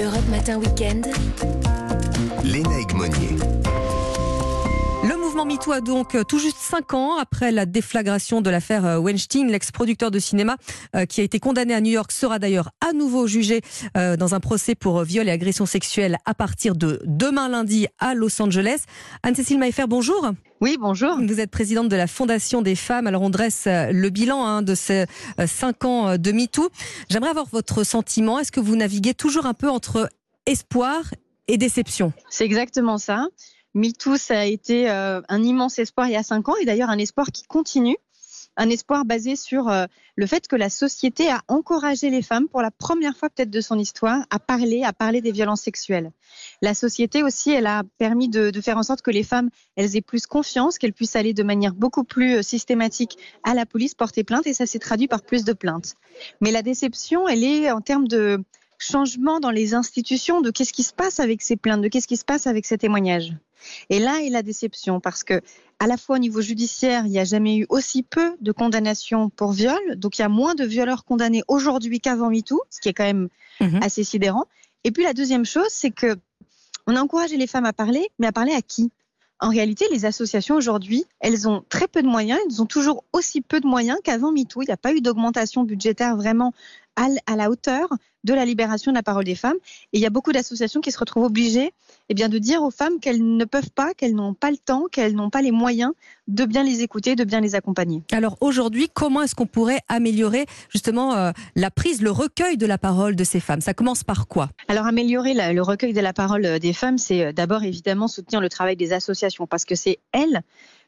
[0.00, 1.08] Europe Matin Weekend.
[2.44, 3.36] Léna Monnier.
[5.02, 8.86] Le mouvement MeToo a donc euh, tout juste 5 ans après la déflagration de l'affaire
[8.86, 9.48] euh, Weinstein.
[9.48, 10.56] L'ex-producteur de cinéma
[10.94, 13.60] euh, qui a été condamné à New York sera d'ailleurs à nouveau jugé
[13.94, 18.40] dans un procès pour viol et agression sexuelle à partir de demain lundi à Los
[18.40, 18.84] Angeles.
[19.24, 20.32] Anne-Cécile Maillefer, bonjour.
[20.60, 21.16] Oui, bonjour.
[21.20, 23.06] Vous êtes présidente de la Fondation des femmes.
[23.06, 25.06] Alors on dresse le bilan hein, de ces
[25.44, 26.68] 5 ans de MeToo.
[27.08, 28.40] J'aimerais avoir votre sentiment.
[28.40, 30.08] Est-ce que vous naviguez toujours un peu entre
[30.46, 31.02] espoir
[31.46, 32.12] et déception?
[32.28, 33.26] C'est exactement ça.
[33.74, 36.90] MeToo, ça a été euh, un immense espoir il y a cinq ans et d'ailleurs
[36.90, 37.96] un espoir qui continue.
[38.60, 39.86] Un espoir basé sur euh,
[40.16, 43.60] le fait que la société a encouragé les femmes pour la première fois peut-être de
[43.60, 46.10] son histoire à parler, à parler des violences sexuelles.
[46.60, 49.96] La société aussi, elle a permis de, de faire en sorte que les femmes, elles
[49.96, 53.94] aient plus confiance, qu'elles puissent aller de manière beaucoup plus euh, systématique à la police
[53.94, 55.94] porter plainte et ça s'est traduit par plus de plaintes.
[56.40, 58.42] Mais la déception, elle est en termes de
[58.78, 62.16] changement dans les institutions, de qu'est-ce qui se passe avec ces plaintes, de qu'est-ce qui
[62.16, 63.34] se passe avec ces témoignages.
[63.90, 65.40] Et là est la déception parce que
[65.78, 69.30] à la fois au niveau judiciaire, il n'y a jamais eu aussi peu de condamnations
[69.30, 72.88] pour viol, donc il y a moins de violeurs condamnés aujourd'hui qu'avant MeToo, ce qui
[72.88, 73.28] est quand même
[73.60, 73.80] mhm.
[73.82, 74.46] assez sidérant.
[74.84, 76.16] Et puis la deuxième chose, c'est que
[76.86, 78.90] on a encouragé les femmes à parler, mais à parler à qui?
[79.40, 83.40] En réalité, les associations aujourd'hui, elles ont très peu de moyens, elles ont toujours aussi
[83.40, 84.62] peu de moyens qu'avant MeToo.
[84.62, 86.52] Il n'y a pas eu d'augmentation budgétaire vraiment
[87.26, 87.88] à, la hauteur
[88.24, 89.56] de la libération de la parole des femmes.
[89.92, 91.72] Et il y a beaucoup d'associations qui se retrouvent obligées
[92.08, 94.84] eh bien, de dire aux femmes qu'elles ne peuvent pas, qu'elles n'ont pas le temps,
[94.90, 95.92] qu'elles n'ont pas les moyens
[96.26, 98.02] de bien les écouter, de bien les accompagner.
[98.12, 102.78] Alors aujourd'hui, comment est-ce qu'on pourrait améliorer justement euh, la prise, le recueil de la
[102.78, 103.60] parole de ces femmes?
[103.60, 104.50] Ça commence par quoi?
[104.66, 108.40] Alors améliorer le recueil de la parole euh, des femmes, c'est euh, d'abord évidemment soutenir
[108.40, 110.42] le travail des associations parce que c'est elles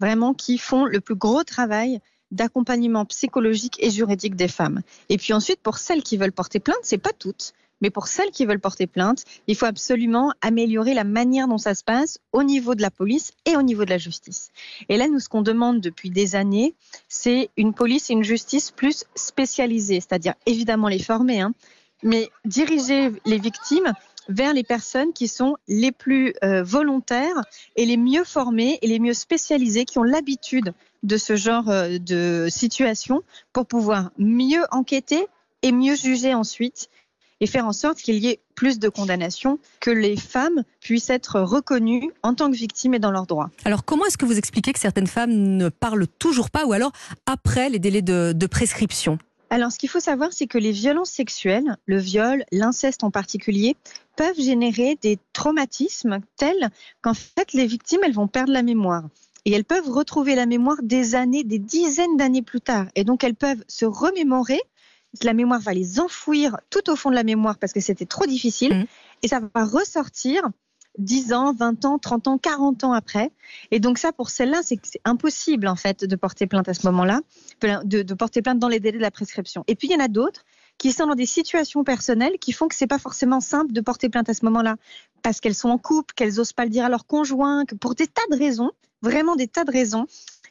[0.00, 2.00] vraiment qui font le plus gros travail
[2.34, 4.82] d'accompagnement psychologique et juridique des femmes.
[5.08, 8.30] Et puis ensuite, pour celles qui veulent porter plainte, c'est pas toutes, mais pour celles
[8.30, 12.42] qui veulent porter plainte, il faut absolument améliorer la manière dont ça se passe au
[12.42, 14.50] niveau de la police et au niveau de la justice.
[14.88, 16.74] Et là, nous, ce qu'on demande depuis des années,
[17.08, 21.52] c'est une police et une justice plus spécialisées, c'est-à-dire évidemment les former, hein,
[22.02, 23.92] mais diriger les victimes
[24.28, 27.42] vers les personnes qui sont les plus euh, volontaires
[27.76, 31.98] et les mieux formées et les mieux spécialisées, qui ont l'habitude de ce genre euh,
[31.98, 35.26] de situation pour pouvoir mieux enquêter
[35.62, 36.88] et mieux juger ensuite
[37.40, 41.40] et faire en sorte qu'il y ait plus de condamnations, que les femmes puissent être
[41.40, 43.50] reconnues en tant que victimes et dans leurs droits.
[43.64, 46.92] Alors comment est-ce que vous expliquez que certaines femmes ne parlent toujours pas ou alors
[47.26, 49.18] après les délais de, prescription?
[49.50, 53.76] Alors, ce qu'il faut savoir, c'est que les violences sexuelles, le viol, l'inceste en particulier,
[54.16, 56.70] peuvent générer des traumatismes tels
[57.02, 59.04] qu'en fait, les victimes, elles vont perdre la mémoire
[59.44, 62.86] et elles peuvent retrouver la mémoire des années, des dizaines d'années plus tard.
[62.94, 64.60] Et donc elles peuvent se remémorer.
[65.22, 68.26] La mémoire va les enfouir tout au fond de la mémoire parce que c'était trop
[68.26, 68.74] difficile.
[68.74, 68.86] Mmh.
[69.22, 70.48] Et ça va ressortir
[70.98, 73.32] 10 ans, 20 ans, 30 ans, 40 ans après.
[73.70, 77.20] Et donc ça, pour celle-là, c'est impossible en fait de porter plainte à ce moment-là,
[77.62, 79.64] de, de, porter plainte dans les délais de la prescription.
[79.66, 80.44] Et puis il y en a d'autres
[80.78, 84.08] qui sont dans des situations personnelles qui font que c'est pas forcément simple de porter
[84.08, 84.76] plainte à ce moment-là,
[85.22, 87.94] parce qu'elles sont en couple, qu'elles osent pas le dire à leur conjoint, que pour
[87.94, 88.70] des tas de raisons,
[89.02, 90.06] vraiment des tas de raisons,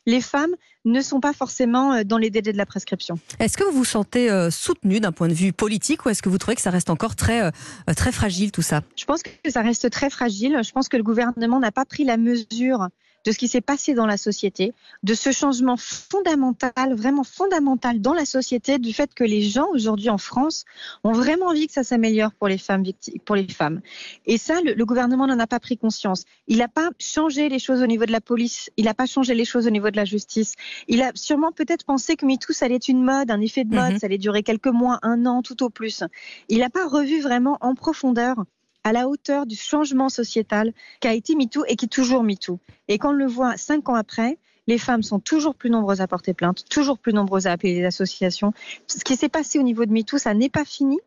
[0.06, 0.54] les femmes
[0.86, 3.18] ne sont pas forcément euh, dans les délais de la prescription.
[3.40, 6.30] Est-ce que vous vous sentez euh, soutenue d'un point de vue politique ou est-ce que
[6.30, 7.52] vous trouvez que ça reste encore très, euh,
[7.96, 8.82] très fragile tout ça?
[8.98, 10.60] Je pense que ça reste très fragile.
[10.64, 12.90] Je pense que le gouvernement n'a pas pris la mesure
[13.26, 14.74] de ce qui s'est passé dans la société,
[15.04, 20.10] de ce changement fondamental, vraiment fondamental dans la société, du fait que les gens aujourd'hui
[20.10, 20.66] en France
[21.04, 22.84] ont vraiment envie que ça s'améliore pour les femmes
[23.26, 23.82] pour les femmes.
[24.26, 26.26] Et ça, le, gouvernement n'en a pas pris conscience.
[26.48, 29.34] Il n'a pas changé les choses au niveau de la police, il n'a pas changé
[29.34, 30.54] les choses au niveau de la justice.
[30.88, 33.74] Il a sûrement peut-être pensé que MeToo, ça allait être une mode, un effet de
[33.74, 34.00] mode, mhm.
[34.00, 36.04] ça allait durer quelques mois, un an, tout au plus.
[36.50, 38.36] Il n'a pas revu vraiment en profondeur
[38.84, 42.60] à la hauteur du changement sociétal qu'a été MeToo et qui est toujours MeToo.
[42.88, 46.08] Et quand on le voit cinq ans après, les femmes sont toujours plus nombreuses à
[46.08, 48.54] porter plainte, toujours plus nombreuses à appeler les associations.
[48.88, 51.00] Ce qui s'est passé au niveau de MeToo, ça n'est pas fini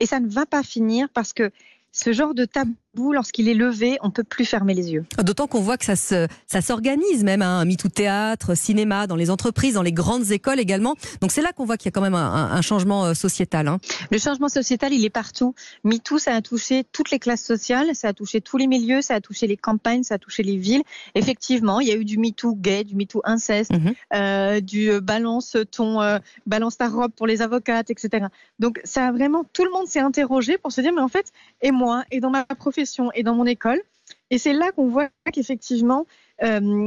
[0.00, 1.50] et ça ne va pas finir parce que
[1.92, 5.04] ce genre de tabou, lorsqu'il est levé, on peut plus fermer les yeux.
[5.22, 9.16] D'autant qu'on voit que ça se, ça s'organise même, hein, un MeToo théâtre, cinéma, dans
[9.16, 10.94] les entreprises, dans les grandes écoles également.
[11.20, 13.68] Donc c'est là qu'on voit qu'il y a quand même un, changement euh, sociétal.
[13.68, 13.78] Hein.
[14.10, 15.54] Le changement sociétal, il est partout.
[15.84, 19.14] MeToo, ça a touché toutes les classes sociales, ça a touché tous les milieux, ça
[19.14, 20.82] a touché les campagnes, ça a touché les villes.
[21.14, 23.94] Effectivement, il y a eu du MeToo gay, du MeToo inceste, mhm.
[24.14, 25.98] euh, du euh, balance ton,
[26.46, 28.26] balance ta robe pour les avocates, etc.
[28.58, 31.32] Donc ça a vraiment, tout le monde s'est interrogé pour se dire, mais en fait,
[31.60, 32.83] et moi et dans ma profession
[33.14, 33.80] et dans mon école.
[34.30, 36.06] Et c'est là qu'on voit qu'effectivement,
[36.42, 36.86] euh,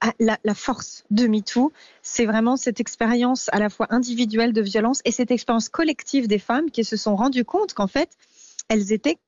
[0.00, 1.72] ah, la, la, force de MeToo,
[2.02, 6.38] c'est vraiment cette expérience à la fois individuelle de violence et cette expérience collective des
[6.38, 8.10] femmes qui se sont rendues compte qu'en fait,
[8.68, 9.18] elles étaient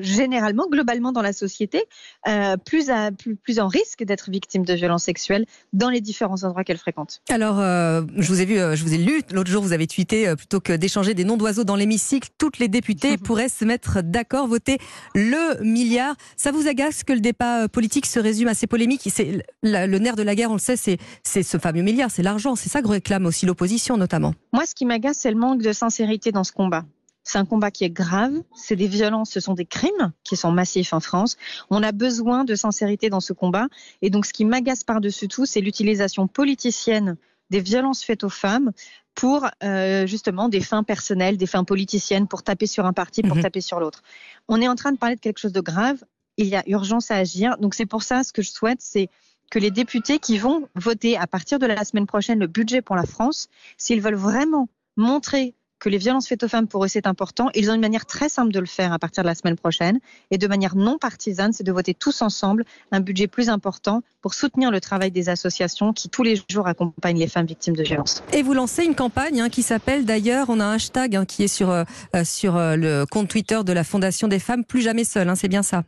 [0.00, 1.84] généralement, globalement dans la société,
[2.26, 6.42] euh, plus, à, plus, plus en risque d'être victime de violences sexuelles dans les différents
[6.44, 7.20] endroits qu'elles fréquentent.
[7.28, 9.86] Alors, euh, je vous ai vu, euh, je vous ai lu l'autre jour, vous avez
[9.86, 14.02] tweeté plutôt que d'échanger des noms d'oiseaux dans l'hémicycle, toutes les députées pourraient se mettre
[14.02, 14.78] d'accord, voter
[15.14, 16.14] le milliard.
[16.36, 19.08] Ça vous agace que le débat politique se résume à ces polémiques?
[19.12, 22.56] C'est le nerf de la guerre, on le sait, c'est ce fameux milliard, c'est l'argent.
[22.56, 24.34] C'est ça que réclame aussi l'opposition, notamment.
[24.52, 26.84] Moi, ce qui m'agace, c'est le manque de sincérité dans ce combat.
[27.24, 30.50] C'est un combat qui est grave, c'est des violences, ce sont des crimes qui sont
[30.50, 31.36] massifs en France.
[31.68, 33.66] On a besoin de sincérité dans ce combat.
[34.00, 37.16] Et donc, ce qui m'agace par-dessus tout, c'est l'utilisation politicienne
[37.50, 38.72] des violences faites aux femmes
[39.14, 43.36] pour euh, justement des fins personnelles, des fins politiciennes, pour taper sur un parti, pour
[43.36, 43.42] mhm.
[43.42, 44.02] taper sur l'autre.
[44.48, 46.04] On est en train de parler de quelque chose de grave.
[46.36, 47.58] Il y a urgence à agir.
[47.58, 49.08] Donc c'est pour ça ce que je souhaite, c'est
[49.50, 52.96] que les députés qui vont voter à partir de la semaine prochaine le budget pour
[52.96, 57.06] la France, s'ils veulent vraiment montrer que les violences faites aux femmes, pour eux, c'est
[57.06, 57.48] important.
[57.54, 60.00] Ils ont une manière très simple de le faire à partir de la semaine prochaine.
[60.30, 64.34] Et de manière non partisane, c'est de voter tous ensemble un budget plus important pour
[64.34, 68.22] soutenir le travail des associations qui, tous les jours, accompagnent les femmes victimes de violences.
[68.32, 71.44] Et vous lancez une campagne hein, qui s'appelle d'ailleurs, on a un hashtag hein, qui
[71.44, 71.84] est sur, euh,
[72.16, 75.34] euh, sur euh, le compte Twitter de la Fondation des femmes, plus jamais seules, hein,
[75.34, 75.84] c'est bien ça?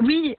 [0.00, 0.36] Oui,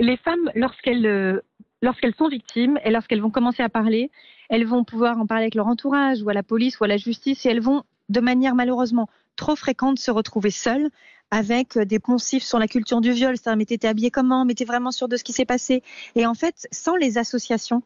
[0.00, 1.40] les femmes, lorsqu'elles
[1.82, 4.10] lorsqu'elles sont victimes et lorsqu'elles vont commencer à parler,
[4.50, 6.98] elles vont pouvoir en parler avec leur entourage ou à la police ou à la
[6.98, 10.90] justice et elles vont, de manière malheureusement trop fréquente, se retrouver seules
[11.30, 14.64] avec des poncifs sur la culture du viol, c'est-à-dire mais t'étais habillé comment, mais t'es
[14.64, 15.82] vraiment sûr de ce qui s'est passé?
[16.16, 17.82] Et en fait, sans les associations,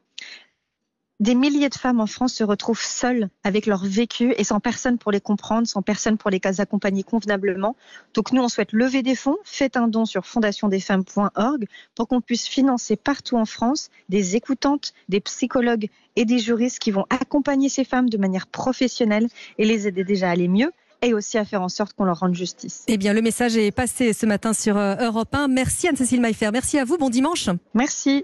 [1.21, 4.99] des milliers de femmes en France se retrouvent seules avec leur vécu et sans personne
[4.99, 7.77] pour les comprendre, sans personne pour les accompagner convenablement.
[8.15, 9.37] Donc nous, on souhaite lever des fonds.
[9.45, 15.21] Faites un don sur fondationdesfemmes.org pour qu'on puisse financer partout en France des écoutantes, des
[15.21, 19.29] psychologues et des juristes qui vont accompagner ces femmes de manière professionnelle
[19.59, 20.73] et les aider déjà à aller mieux
[21.03, 22.85] et aussi à faire en sorte qu'on leur rende justice.
[22.89, 25.49] Eh bien, le message est passé ce matin sur euh, Europe 1.
[25.49, 26.51] Merci Anne-Cécile Maillefer.
[26.53, 26.97] Merci à vous.
[26.97, 27.51] Bon dimanche.
[27.75, 28.23] Merci.